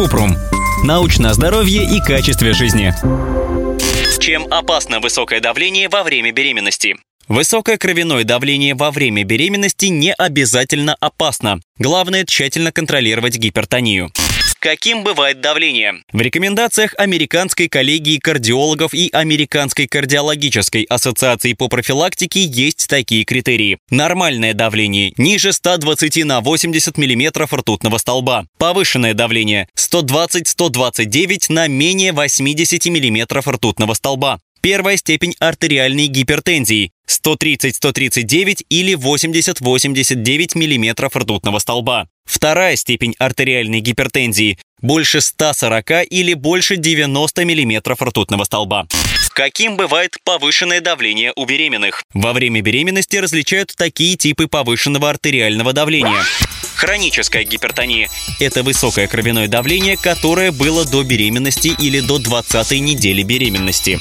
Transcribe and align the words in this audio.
Купрум. 0.00 0.34
Научное 0.82 1.34
здоровье 1.34 1.84
и 1.84 2.00
качестве 2.00 2.54
жизни. 2.54 2.94
Чем 4.18 4.50
опасно 4.50 4.98
высокое 4.98 5.40
давление 5.40 5.90
во 5.90 6.04
время 6.04 6.32
беременности? 6.32 6.96
Высокое 7.28 7.76
кровяное 7.76 8.24
давление 8.24 8.74
во 8.74 8.92
время 8.92 9.24
беременности 9.24 9.86
не 9.86 10.14
обязательно 10.14 10.96
опасно. 11.00 11.60
Главное 11.76 12.24
тщательно 12.24 12.72
контролировать 12.72 13.36
гипертонию. 13.36 14.10
Каким 14.60 15.04
бывает 15.04 15.40
давление? 15.40 16.02
В 16.12 16.20
рекомендациях 16.20 16.94
Американской 16.98 17.66
коллегии 17.66 18.18
кардиологов 18.18 18.92
и 18.92 19.08
Американской 19.10 19.86
кардиологической 19.86 20.82
ассоциации 20.82 21.54
по 21.54 21.68
профилактике 21.68 22.44
есть 22.44 22.86
такие 22.86 23.24
критерии. 23.24 23.78
Нормальное 23.88 24.52
давление 24.52 25.14
ниже 25.16 25.54
120 25.54 26.26
на 26.26 26.42
80 26.42 26.98
мм 26.98 27.48
ртутного 27.50 27.96
столба. 27.96 28.44
Повышенное 28.58 29.14
давление 29.14 29.66
120-129 29.78 31.46
на 31.48 31.66
менее 31.66 32.12
80 32.12 32.84
мм 32.84 33.40
ртутного 33.50 33.94
столба. 33.94 34.40
Первая 34.60 34.98
степень 34.98 35.34
артериальной 35.40 36.06
гипертензии 36.06 36.92
130-139 37.08 38.66
или 38.68 38.92
80-89 38.92 40.54
мм 40.54 41.08
ртутного 41.18 41.58
столба. 41.60 42.08
Вторая 42.30 42.76
степень 42.76 43.16
артериальной 43.18 43.80
гипертензии 43.80 44.56
больше 44.80 45.20
140 45.20 46.06
или 46.08 46.34
больше 46.34 46.76
90 46.76 47.44
мм 47.44 47.96
ртутного 48.04 48.44
столба. 48.44 48.86
Каким 49.34 49.76
бывает 49.76 50.16
повышенное 50.22 50.80
давление 50.80 51.32
у 51.34 51.44
беременных? 51.44 52.04
Во 52.14 52.32
время 52.32 52.62
беременности 52.62 53.16
различают 53.16 53.74
такие 53.76 54.16
типы 54.16 54.46
повышенного 54.46 55.10
артериального 55.10 55.72
давления. 55.72 56.22
Хроническая 56.80 57.44
гипертония– 57.44 58.08
это 58.40 58.62
высокое 58.62 59.06
кровяное 59.06 59.48
давление, 59.48 59.98
которое 59.98 60.50
было 60.50 60.86
до 60.86 61.02
беременности 61.02 61.76
или 61.78 62.00
до 62.00 62.18
20 62.18 62.80
недели 62.80 63.22
беременности. 63.22 64.00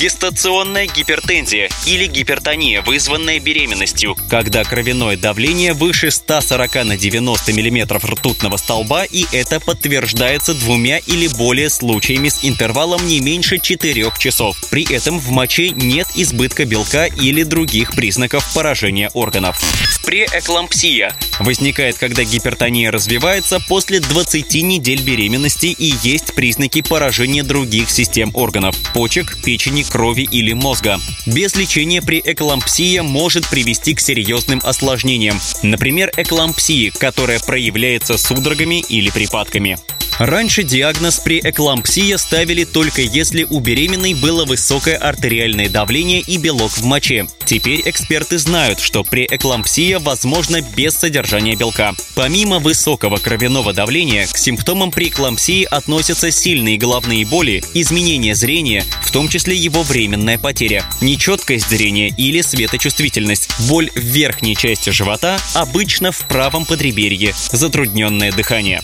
Гестационная 0.00 0.86
гипертензия 0.86 1.68
или 1.84 2.06
гипертония, 2.06 2.80
вызванная 2.80 3.40
беременностью, 3.40 4.16
когда 4.30 4.64
кровяное 4.64 5.18
давление 5.18 5.74
выше 5.74 6.10
140 6.10 6.86
на 6.86 6.96
90 6.96 7.52
мм 7.52 7.98
ртутного 7.98 8.56
столба, 8.56 9.04
и 9.04 9.26
это 9.30 9.60
подтверждается 9.60 10.54
двумя 10.54 11.00
или 11.00 11.28
более 11.28 11.68
случаями 11.68 12.30
с 12.30 12.42
интервалом 12.42 13.06
не 13.06 13.20
меньше 13.20 13.58
4 13.58 14.12
часов. 14.18 14.56
При 14.70 14.90
этом 14.90 15.18
в 15.18 15.28
моче 15.28 15.68
нет 15.68 16.08
избытка 16.14 16.64
белка 16.64 17.04
или 17.04 17.42
других 17.42 17.92
признаков 17.92 18.50
поражения 18.54 19.10
органов. 19.12 19.60
Преэклампсия 20.06 21.14
возникает, 21.40 21.98
когда 21.98 22.24
гипертония 22.24 22.90
развивается 22.90 23.60
после 23.68 24.00
20 24.00 24.54
недель 24.62 25.02
беременности 25.02 25.66
и 25.66 25.94
есть 26.02 26.34
признаки 26.34 26.82
поражения 26.82 27.42
других 27.42 27.90
систем 27.90 28.30
органов– 28.34 28.76
почек, 28.94 29.42
печени, 29.44 29.82
крови 29.82 30.28
или 30.30 30.52
мозга. 30.52 30.98
Без 31.26 31.54
лечения 31.56 32.02
преэклампсия 32.02 33.02
может 33.02 33.48
привести 33.48 33.94
к 33.94 34.00
серьезным 34.00 34.60
осложнениям, 34.62 35.40
например, 35.62 36.12
эклампсии, 36.16 36.90
которая 36.90 37.40
проявляется 37.40 38.18
судорогами 38.18 38.80
или 38.88 39.10
припадками. 39.10 39.78
Раньше 40.18 40.62
диагноз 40.62 41.18
при 41.18 41.40
эклампсия 41.40 42.18
ставили 42.18 42.64
только 42.64 43.02
если 43.02 43.44
у 43.50 43.58
беременной 43.58 44.14
было 44.14 44.44
высокое 44.44 44.96
артериальное 44.96 45.68
давление 45.68 46.20
и 46.20 46.36
белок 46.36 46.70
в 46.70 46.84
моче. 46.84 47.26
Теперь 47.44 47.82
эксперты 47.84 48.38
знают, 48.38 48.78
что 48.78 49.02
при 49.02 49.26
эклампсия 49.28 49.98
возможно 49.98 50.60
без 50.60 50.94
содержания 50.94 51.56
белка. 51.56 51.94
Помимо 52.14 52.60
высокого 52.60 53.16
кровяного 53.16 53.72
давления, 53.72 54.28
к 54.28 54.38
симптомам 54.38 54.92
при 54.92 55.08
эклампсии 55.08 55.64
относятся 55.64 56.30
сильные 56.30 56.78
головные 56.78 57.26
боли, 57.26 57.64
изменение 57.74 58.36
зрения, 58.36 58.84
в 59.02 59.10
том 59.10 59.28
числе 59.28 59.56
его 59.56 59.82
временная 59.82 60.38
потеря, 60.38 60.84
нечеткость 61.00 61.68
зрения 61.68 62.08
или 62.08 62.40
светочувствительность, 62.40 63.48
боль 63.68 63.90
в 63.96 64.00
верхней 64.00 64.54
части 64.54 64.90
живота, 64.90 65.38
обычно 65.54 66.12
в 66.12 66.20
правом 66.28 66.66
подреберье, 66.66 67.34
затрудненное 67.50 68.30
дыхание. 68.30 68.80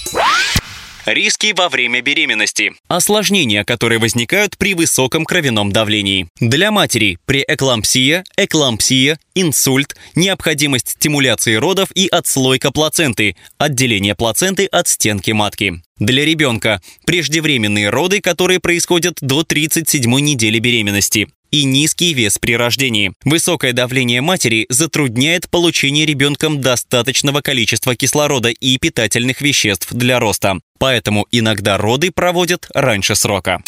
Риски 1.12 1.53
во 1.56 1.69
время 1.69 2.03
беременности. 2.03 2.72
Осложнения, 2.88 3.65
которые 3.65 3.98
возникают 3.98 4.56
при 4.56 4.75
высоком 4.75 5.25
кровяном 5.25 5.72
давлении. 5.72 6.28
Для 6.38 6.71
матери 6.71 7.19
преэклампсия, 7.26 8.25
эклампсия, 8.37 9.19
инсульт, 9.34 9.97
необходимость 10.15 10.91
стимуляции 10.91 11.54
родов 11.54 11.91
и 11.94 12.09
отслойка 12.09 12.71
плаценты, 12.71 13.37
отделение 13.59 14.15
плаценты 14.15 14.66
от 14.66 14.88
стенки 14.88 15.32
матки. 15.32 15.82
Для 15.98 16.25
ребенка 16.25 16.81
преждевременные 17.04 17.91
роды, 17.91 18.21
которые 18.21 18.60
происходят 18.60 19.19
до 19.21 19.42
37 19.44 20.09
недели 20.21 20.59
беременности 20.59 21.28
и 21.50 21.65
низкий 21.65 22.15
вес 22.15 22.38
при 22.38 22.56
рождении. 22.56 23.12
Высокое 23.25 23.72
давление 23.72 24.21
матери 24.21 24.66
затрудняет 24.69 25.49
получение 25.50 26.06
ребенком 26.06 26.61
достаточного 26.61 27.41
количества 27.41 27.97
кислорода 27.97 28.50
и 28.50 28.78
питательных 28.78 29.41
веществ 29.41 29.93
для 29.93 30.19
роста. 30.19 30.59
Поэтому 30.78 31.27
иногда 31.31 31.77
роды 31.77 32.10
проводят 32.10 32.66
раньше 32.75 33.15
срока. 33.15 33.62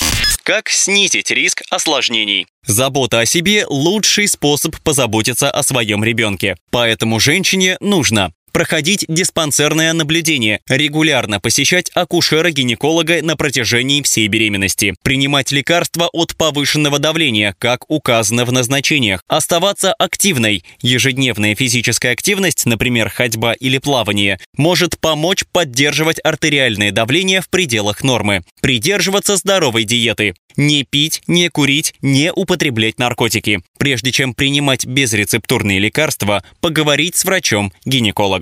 Как 0.44 0.68
снизить 0.70 1.30
риск 1.30 1.62
осложнений? 1.70 2.46
Забота 2.66 3.20
о 3.20 3.26
себе– 3.26 3.64
лучший 3.68 4.26
способ 4.26 4.76
позаботиться 4.80 5.48
о 5.50 5.62
своем 5.62 6.02
ребенке. 6.02 6.56
Поэтому 6.70 7.20
женщине 7.20 7.76
нужно 7.80 8.32
проходить 8.52 9.04
диспансерное 9.08 9.92
наблюдение, 9.92 10.60
регулярно 10.68 11.40
посещать 11.40 11.90
акушера-гинеколога 11.94 13.22
на 13.22 13.36
протяжении 13.36 14.02
всей 14.02 14.28
беременности, 14.28 14.94
принимать 15.02 15.50
лекарства 15.50 16.08
от 16.12 16.36
повышенного 16.36 16.98
давления, 16.98 17.56
как 17.58 17.90
указано 17.90 18.44
в 18.44 18.52
назначениях, 18.52 19.22
оставаться 19.28 19.92
активной. 19.94 20.64
Ежедневная 20.80 21.54
физическая 21.54 22.12
активность, 22.12 22.66
например, 22.66 23.08
ходьба 23.08 23.54
или 23.54 23.78
плавание, 23.78 24.38
может 24.56 24.98
помочь 24.98 25.44
поддерживать 25.50 26.20
артериальное 26.22 26.92
давление 26.92 27.40
в 27.40 27.48
пределах 27.48 28.04
нормы, 28.04 28.42
придерживаться 28.60 29.36
здоровой 29.36 29.84
диеты, 29.84 30.34
не 30.56 30.84
пить, 30.84 31.22
не 31.26 31.48
курить, 31.48 31.94
не 32.02 32.32
употреблять 32.32 32.98
наркотики. 32.98 33.62
Прежде 33.78 34.12
чем 34.12 34.34
принимать 34.34 34.86
безрецептурные 34.86 35.78
лекарства, 35.78 36.44
поговорить 36.60 37.16
с 37.16 37.24
врачом-гинекологом. 37.24 38.41